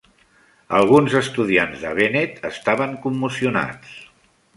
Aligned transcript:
Alguns 0.77 1.17
estudiants 1.19 1.83
de 1.83 1.91
Bennett 1.99 2.41
estaven 2.51 2.97
commocionats. 3.05 3.93